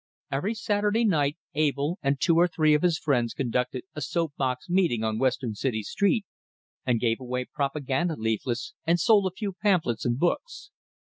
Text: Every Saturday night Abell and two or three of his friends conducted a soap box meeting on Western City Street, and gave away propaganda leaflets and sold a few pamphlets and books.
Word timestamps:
Every 0.31 0.55
Saturday 0.55 1.05
night 1.05 1.37
Abell 1.55 1.99
and 2.01 2.19
two 2.19 2.35
or 2.35 2.47
three 2.47 2.73
of 2.73 2.81
his 2.81 2.97
friends 2.97 3.35
conducted 3.35 3.83
a 3.93 4.01
soap 4.01 4.33
box 4.35 4.67
meeting 4.67 5.03
on 5.03 5.19
Western 5.19 5.53
City 5.53 5.83
Street, 5.83 6.25
and 6.87 6.99
gave 6.99 7.19
away 7.19 7.45
propaganda 7.45 8.15
leaflets 8.17 8.73
and 8.83 8.99
sold 8.99 9.27
a 9.27 9.35
few 9.35 9.53
pamphlets 9.53 10.03
and 10.03 10.17
books. 10.17 10.71